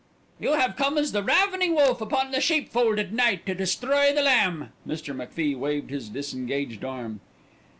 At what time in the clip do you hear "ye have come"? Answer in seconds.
0.39-0.97